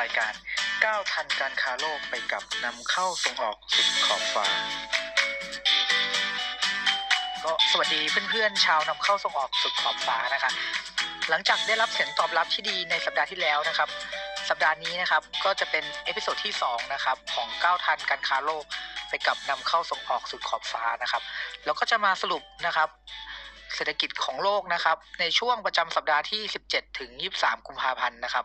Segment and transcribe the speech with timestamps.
[0.00, 0.32] รายการ
[0.84, 4.46] ก้าวทันการค้าโลกไปกับนำเข้าส่งออกสุดขอบฟ้า
[7.44, 8.00] ก็สวัสดี
[8.30, 10.50] เพื่อนๆชาวนำเข้าส่งออกสุดขอบฟ้านะคะ
[11.30, 13.88] หลังจากได้รับเสียงตอบรับที่ดีในสัปดาห์ที่แล้วนะครับ
[14.48, 18.64] สัปดาห์นี้นะครับก็จะเป็น episode ที่2นะครับของก้าวทันการค้าโลก
[19.08, 21.22] ไปกับนำเข้าส่งออกสุดขอบฟ้านะครับ
[21.64, 22.88] แล้วก็จะมาสรุปนะครับ
[23.74, 28.44] เศรษฐกิจของโลกนะครับในช่วงประจำสัปดาห์ที่ 17 ถึง 23 กุมภาพันธ์นะครับ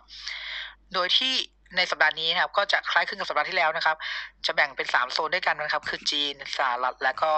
[0.93, 1.33] โดยที่
[1.77, 3.97] ในสัปดาห์นี้นะครับก็จะคล้ายคลึงกับสัปดาห์ที่แล้วนะครับ
[4.45, 7.31] จะแบ่งเป็น 3 โซนด้วยกันนะครับ คือจีนสหรัฐและก็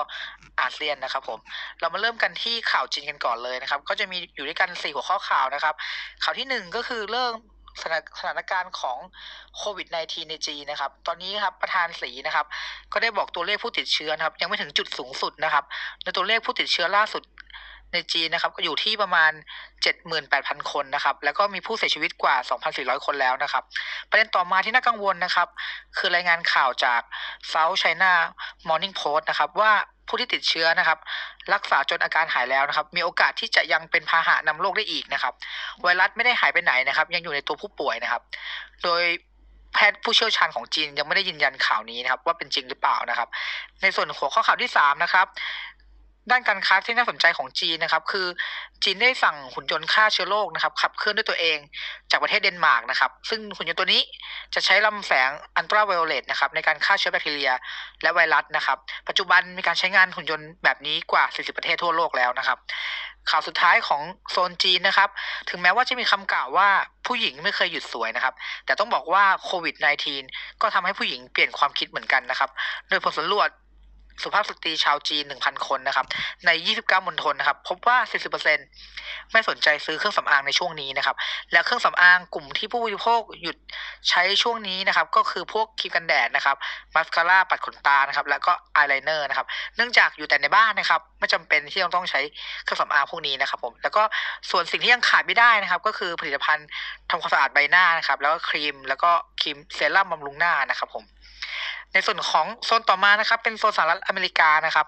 [0.60, 1.40] อาเซียนนะครับผม
[1.80, 5.76] เรามาเริ่มกันที่ข่าวจีนกันก่อนเลยนะครับ ก็จะมีอยู่ด้วยกัน 4 หัวข้อข่าวนะครับ
[6.24, 7.34] ข่าวที่ 1 ก็คือเรื่อง
[8.20, 8.98] สถานการณ์ของ
[9.58, 12.46] โควิด -19 ในจีนนะครับ ตอนนี้ครับประธานสีนะครับ
[12.94, 15.64] ก็ได้บอกตัวเลขผู้ติดเชื้อนะครับ ยังไม่ถึงจุดสูงสุดนะครับ
[16.04, 17.24] ในตัวเลขผู้ติดเชื้อล่าสุด
[17.94, 19.32] ในจีนนะครับก็อยู่ที่ประมาณ
[20.02, 22.36] 78,000 คนนะครับ แล้วก็มีผู้เสียชีวิตกว่า
[22.72, 23.64] 2,400 คนแล้วนะครับ
[24.10, 25.48] ประเด็นต่อมาที่น่ากังวลนะครับ
[25.98, 27.02] คือรายงานข่าวจาก
[27.52, 28.12] South China
[28.68, 29.72] Morning Post นะครับว่า
[30.08, 31.00] ผู้ที่ติดเชื้อนะครับ
[31.54, 35.34] รักษาจนอาการหายแล้วนะครับ มีโอกาสที่จะยังเป็นพาหะนำโรคได้อีกนะครับ
[35.82, 38.22] ไวรัสไม่ได้หายไปไหนนะครับ ยังอยู่ในตัวผู้ป่วยนะครับ
[38.84, 39.04] โดย
[39.74, 43.30] แพทย์ผู้เชี่ยวชาญของจีนยังไม่ได้ยืนยันข่าวนี้นะครับ ว่าเป็นจริงหรือเปล่านะครับ
[43.82, 45.28] ในส่วนหัวข้อข่าวที่สามนะครับ
[46.30, 48.28] ด้านการค้าที่น่าสนใจของจีนนะครับ คือ
[48.84, 51.58] จีนได้สั่งหุ่นยนต์ฆ่าเชื้อโรคนะครับขับเคลื่อนด้วยตัวเอง
[52.12, 54.02] จากประเทศเดนมาร์กนะครับ ซึ่งหุ่นยนต์ตัวนี้
[54.54, 57.52] จะใช้ลำแสงอันตราไวโอเลตนะครับในการฆ่าเชื้อแบคทีเรีย
[58.02, 58.78] และไวรัสนะครับ
[59.08, 62.58] ปัจจุบันมีการใช้งานหุ่นยนต์แบบนี้กว่า 40 ประเทศทั่วโลกแล้วนะครับ
[63.30, 64.02] ข่าวสุดท้ายของ
[64.32, 65.10] โซนจีนนะครับ
[65.50, 66.70] ถึงแม้ว่าจะมีคำกล่าวว่า
[67.08, 68.34] ผู้หญิงไม่เคยหยุดสวยนะครับ
[68.66, 69.76] แต่ต้องบอกว่าโควิด
[70.20, 72.50] -19 ก็ทำให้ผู้หญิงเปลี่ยนความคิดเหมือนกันนะครับ
[72.90, 73.50] โดยผลสำรวจ
[74.22, 76.06] สุภาพสตรีชาวจีน 1,000 คนนะครับ
[76.46, 76.50] ใน
[76.80, 77.98] 29 มณฑลนะครับ พบว่า
[78.64, 81.16] 40%ไม่สนใจซื้อเครื่องสำอางในช่วงนี้นะครับ
[81.52, 83.58] และเครื่องสำอางกลุ่มที่ผู้บริโภคหยุด
[84.10, 86.56] ใช้ช่วงนี้นะครับ ก็คือพวกครีมกันแดดนะครับ
[86.94, 92.22] มาสคาร่าปัดขนตานะครับ แล้วก็อายไลเนอร์นะครับ เนื่องจากอยู่แต่ในบ้านนะครับ ไม่จำเป็นที่ต้องใช้
[92.64, 94.04] เครื่องสำอางพวกนี้นะครับผม แล้วก็
[94.50, 96.68] ส่วนสิ่งที่ยังขาดไม่ได้นะครับ ก็คือผลิตภัณฑ์
[97.10, 101.04] ทำความสะอาดใบหน้านะครับ แล้วก็ครีม แล้วก็ครีมเซรั่มบำรุงหน้านะครับผม
[101.94, 104.88] ในส่วนของโซนต่อมานะครับ เป็นโซนสหรัฐอเมริกานะครับ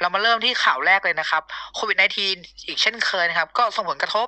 [0.00, 1.42] เรามาเริ่มที่ข่าวแรกเลยนะครับ
[1.74, 4.26] โควิด -19 อีกเช่นเคยนะครับ ก็ส่งผลกระทบ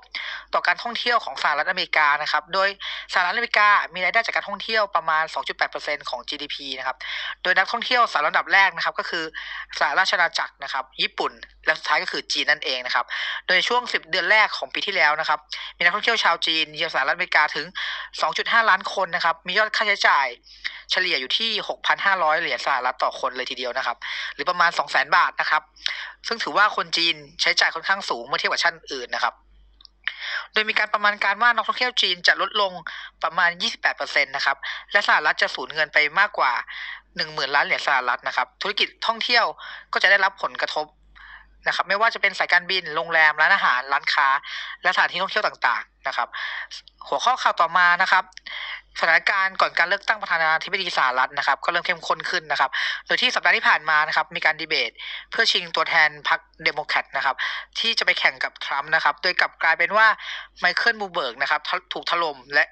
[0.54, 2.68] ต่อการท่องเที่ยวของสหรัฐอเมริกานะครับ โดย
[3.12, 5.24] สหรัฐอเมริกามีรายได้จากการท่องเที่ยวประมาณ
[5.66, 6.96] 2.8%ของ GDP นะครับ
[7.42, 9.24] โดยนักท่องเที่ยวสายลำดับแรกนะครับ ก็คือ
[9.78, 11.32] สหราชอาณาจักรนะครับ ญี่ปุ่น
[11.66, 13.04] และสุดท้ายก็คือจีนนั่นเองนะครับ
[13.46, 15.38] โดยช่วง 10 เดือนแรกของปีที่แล้วนะครับ
[15.76, 17.66] มีนักท่องเที่ยวชาวจีนเยือนสหรัฐอเมริกาถึง
[18.22, 20.28] 2.5 ล้านคนนะครับ มียอดค่าใช้จ่าย
[20.90, 21.50] เฉลี่ยอยู่ที่
[21.96, 23.96] 6,500 เหรียญสหรัฐต่อคนเลยทีเดียวนะครับ
[24.34, 25.62] หรือประมาณ 200,000 บาทนะครับ
[26.26, 29.34] ซึ่งถือว่าคนจีนใช้จ่ายค่อนข้างสูงเมื่อเทียบกับชาติอื่นนะครับ
[30.52, 32.72] โดยมีการประมาณการว่านักท่องเที่ยวจีนจะลดลง
[33.22, 33.50] ประมาณ
[33.92, 34.56] 28%นะครับ
[34.92, 36.52] และสหรัฐจะสูญเงินไปมากกว่า
[37.04, 39.44] 10,000 ล้านเหรียญสหรัฐนะครับ ธุรกิจท่องเที่ยว
[39.92, 40.86] ก็จะได้รับผลกระทบ
[41.66, 44.28] นะครับไม่ว่าจะเป็นสายการบิน โรงแรม ร้านอาหาร ร้านค้า
[44.82, 46.28] และสถานที่ท่องเที่ยวต่างๆ นะครับ
[47.08, 48.24] หัวข้อข่าวต่อมานะครับ
[48.98, 52.70] สถานการณ์ก่อนการเลือกตั้งประธานาธิบดีสหรัฐนะครับ ก็เริ่มเข้มข้นขึ้นนะครับ
[53.06, 54.90] โดยที่สัปดาห์ที่ผ่านมานะครับ มีการดีเบต
[55.30, 57.36] เพื่อชิงตัวแทนพรรคเดโมแครตนะครับ
[57.78, 60.06] ที่จะไปแข่งกับทรัมป์นะครับ โดยกลับกลายเป็นว่า
[60.60, 61.60] ไมเคิลบลูมเบิร์กนะครับ
[61.92, 62.66] ถูกถล่มและ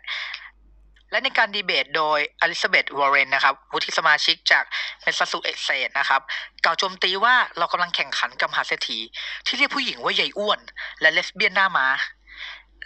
[1.11, 4.65] และในการดีเบตโดยอลิซาเบธวอร์เรนนะครับวุฒิสมาชิกจาก
[5.03, 5.49] แมสซาชูเซ
[5.87, 6.21] ตส์นะครับ
[6.65, 8.99] กล่าวโจมตีว่าเรากำลังแข่งขันกับมหาเศรษฐี
[9.47, 10.61] ที่เรียกผู้หญิงว่ายัยอ้วน
[11.01, 11.87] และเลสเบี้ยนหน้าม้า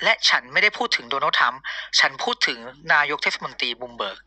[0.02, 1.60] และฉันไม่ได้พูดถึงโดนัลด์ทรัมป์
[1.98, 2.58] ฉันพูดถึง
[2.92, 4.18] นายกเทศมนตรีบลูมเบิร์ก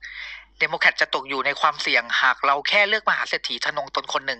[0.59, 4.39] เดโมแครตจะตกอยู่ในความเสี่ยงหากเราแค่เลือกมหาเศรษฐีทนงตนคนหนึ่ง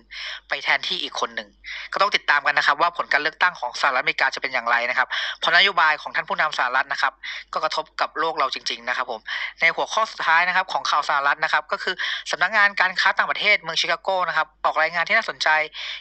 [0.49, 1.49] ไปแทนที่อีกคนหนึ่ง
[1.93, 5.07] ก็ต้องติดตามกันนะครับ ว่าผลการเลือกตั้งของสหรัฐอเมริกาจะเป็นอย่างไรนะครับ
[5.39, 7.13] เพราะนโยบายของท่านผู้นำสหรัฐนะครับ
[7.53, 9.21] ก็กระทบกับโลกเราจริง ๆ นะครับผม
[9.61, 11.95] ในหัวข้อสุดท้ายนะครับของข่าวสหรัฐนะครับ ก็คือ
[12.31, 15.49] สำนักงานการค้าต่างประเทศเมืองชิคาโกนะครับออกรายงานที่น่าสนใจ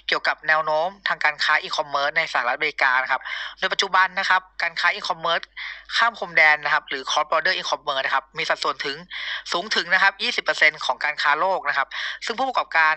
[0.08, 3.20] เกี่ยวกับแนวโน้มทางการค้าอีคอมเมิร์ซในสหรัฐอเมริกานะครับ
[3.58, 5.40] โดยปัจจุบันนะครับ การค้าอีคอมเมิร์ซ
[5.96, 8.96] ข้ามพรมแดนนะครับ หรือ cross border e-commerce นะครับมีสัดส่วนถึง
[9.52, 10.14] สูงถึงนะครับับ
[10.56, 11.88] 20%ของการค้าโลกนะครับ
[12.24, 12.94] ซึ่งผู้ประกอบการ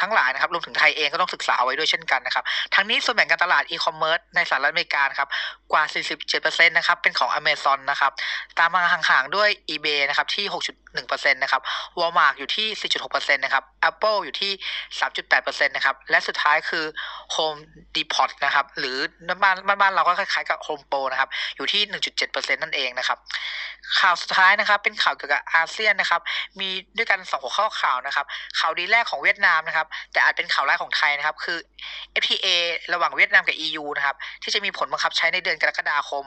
[0.00, 2.44] ทั้งหลายนะครับรวมถึงไทยเองก็ต้องศึกษาเอาไว้ด้วยเช่นกันนะครับ
[2.74, 5.28] ทั้งนี้ส่วนแบ่งการตลาดอีคอมเมิร์ซในสหรัฐอเมริกานะครับ
[5.72, 5.82] กว่า
[6.26, 8.12] 47%นะครับเป็นของ Amazon นะครับ
[8.58, 10.44] ตามมาห่างๆด้วย eBay นะครับที่
[10.92, 11.62] 6.1%นะครับ
[11.98, 12.68] Walmart อยู่ที่
[13.10, 14.52] 4.6%นะครับ Apple อยู่ที่
[15.20, 16.84] 3.8%นะครับและสุดท้ายคือ
[17.34, 17.60] Home
[17.96, 18.96] Depot นะครับหรือ
[19.42, 21.82] บ้านบ้านเราก็คล้ายๆกับ Home Pro นะครับอยู่ที่
[22.22, 23.18] 1.7%นั่นเองนะครับ
[24.00, 26.20] ข่าวสุดท้ายนะครับ เป็นข่าวเกี่ยวกับอาเซียนนะครับ
[26.60, 28.26] มีด้วยกันสองหัวข้อข่าวนะครับ
[28.58, 31.58] ข่าวดีแรกของเวียดนามนะครับ แต่อาจเป็นข่าวร้ายของไทยนะครับ คือ
[32.22, 32.46] FTA
[32.92, 36.24] ระหว่างเวียดนามกับ EU นะครับ ที่จะมีผลบังคับใช้ในเดือนกรกฎาคม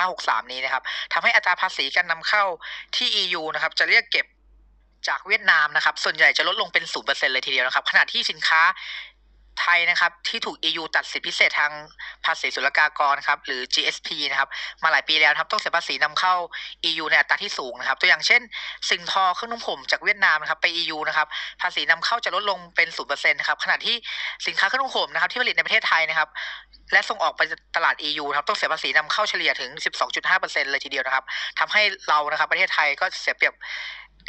[0.00, 0.82] 2563 นี้นะครับ
[1.12, 2.44] ทำให้อัตราภาษีการนำเข้า
[2.96, 4.26] ที่ EU นะครับ จะเรียกเก็บ
[5.08, 8.62] จากเวียดนามนะครับ ส่วนใหญ่จะลดลงเป็น 0%เลยทีเดียวนะครับ ขณะที่สินค้า
[9.62, 11.72] ไทยนะครับที่ถูก EU ตัดสิทธิพิเศษทาง
[12.24, 14.48] ภาษีศุลกากรครับหรือ GSP นะครับ
[14.82, 16.34] มาหลายปีแล้วครับต้องเสียภาษีนำเข้า
[16.88, 18.42] EU ในอัตราที่สูงนะครับตัวอย่างเช่น
[18.90, 21.28] สิ่งทอเครื่องนุ่งผมจากเวียดนามนะครับไป EU นะครับ
[21.62, 23.96] ภาษีนำเข้าจะลดลงเป็น0%นะครับขณะที่
[24.46, 26.28] สินค้าเครื่องนุ่งห่มนะครับที่ผลิตในประเทศไทยนะครับ
[26.92, 27.42] และส่งออกไป
[27.76, 29.70] ตลาด EU นะครับต้องเสียภาษีนำเข้าเฉลี่ยถึง
[30.20, 31.24] 12.5%เลยทีเดียวนะครับ
[31.58, 33.54] ทำให้เรานะครับประเทศไทยก็เสียเปรียบ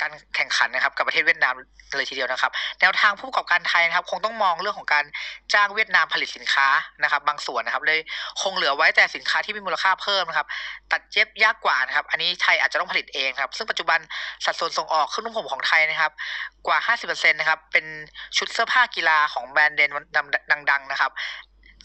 [0.02, 1.54] การแข่งขันนะครับ กับประเทศเวียดนาม
[1.96, 2.52] เลยทีเดียวนะครับ
[2.82, 5.06] แนวทางผู้ประกอบการไทยนะครับ คงต้องมองเรื่องของการ
[5.54, 6.68] จ้างเวียดนามผลิตสินค้า
[7.04, 8.00] นะครับ บางส่วนนะครับ เลย
[8.42, 10.48] คงเหลือไว้แต่สินค้าที่มีมูลค่าเพิ่มนะครับ
[10.92, 14.00] ตัดเย็บยากกว่านะครับ อันนี้ไทยอาจจะต้องผลิตเองครับ ซึ่งปัจจุบัน
[14.46, 16.12] สัดส่วนส่งออกเครื่องนุ่งห่มของไทยนะครับ
[16.68, 17.86] กว่า 50%นะครับเป็น
[18.38, 19.90] ชุดเสื้อผ้ากีฬาของแบรนด์เดน
[20.72, 21.12] ดังๆนะครับ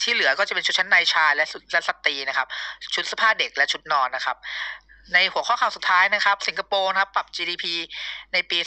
[0.03, 2.47] ที่เหลือก็จะเป็นชุดชั้นในชายและสุดและสตรีนะครับ
[2.95, 4.37] ชุดเสื้อผ้าเด็กและชุดนอนนะครับ
[5.13, 7.65] ในหัวข้อข่าวสุดท้ายนะครับ สิงคโปร์นะครับ ปรับ GDP
[8.33, 8.59] ในปี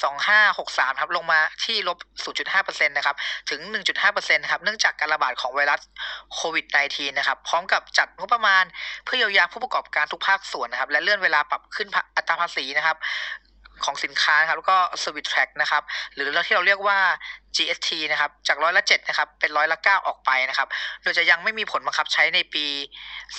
[0.45, 1.97] 2563ครับลงมาที่ลบ
[2.45, 3.15] 0.5%นะครับ
[3.49, 3.59] ถึง
[3.99, 5.81] 1.5%นะครับ เนื่องจากการระบาดของไวรัส
[6.33, 8.63] โควิด -19 นะครับ พร้อมกับจัดงบประมาณ
[9.03, 12.97] เพื่อเยียวยาผู้ประกอบการทุกภาคส่วนนะครับ และเลื่อนเวลาปรับขึ้นอัตราภาษีนะครับ
[13.85, 16.99] ของสินค้านะครับแล้วก็ Service Tax นะครับ หรือที่เราเรียกว่า
[17.55, 20.67] GST นะครับ จากร้อยละ7นะครับ เป็นร้อยละ9ออกไปนะครับ
[21.01, 22.65] โดยจะยังไม่มีผลบังคับใช้ในปี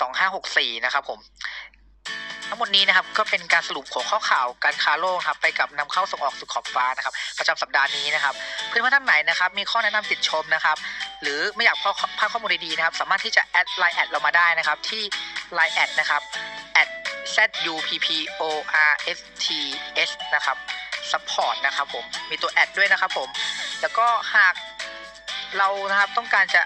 [0.06, 1.18] 2564 นะครับผม
[2.48, 8.34] ทั้งหมดนี้นะครับก็เป็นการสรุปหัวข้อข่าวการค้าโลกครับไปกับนำเข้าส่งออกสู่ขอบฟ้านะครับประจำสัปดาห์นี้นะครับ
[8.68, 10.76] เพื่อนๆท่านไหนนะครับมีข้อแนะนำติดชมนะครับ
[11.22, 15.02] หรือไม่อยากพลาดข้อมูลดีๆนะครับสามารถที่จะแอดไลน์แอดเรามาได้นะครับที่
[15.58, 16.22] Line at นะครับ
[16.80, 16.88] at
[17.34, 17.36] z
[17.72, 18.06] u p p
[18.40, 18.42] o
[18.88, 19.46] r s t
[20.08, 20.56] s นะครับ
[21.10, 23.28] support นะครับผมมีตัวแอดด้วยนะครับผม
[23.80, 24.54] แล้วก็หาก
[25.58, 26.62] เรานะครับต้องการจะ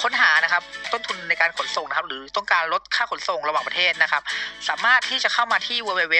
[0.00, 4.22] ค้นหานะครับ ต้นทุนในการขนส่งนะครับ หรือต้องการลดค่าขนส่งระหว่างประเทศนะครับ
[4.68, 6.16] สามารถที่จะเข้ามาที่ www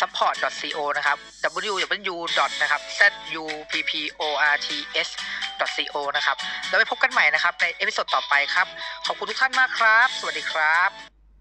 [0.00, 1.18] zupports.co นะครับ
[1.68, 2.16] www.
[2.62, 2.80] นะครับ
[3.32, 4.22] z u p p o
[4.52, 4.68] r t
[5.06, 5.08] s
[5.92, 6.36] co นะครับ
[6.68, 8.66] แล้วไปพบกันใหม่นะครับใน episode ต่อไปครับ
[9.06, 11.19] ขอบคุณทุกท่านมากครับ สวัสดีครับ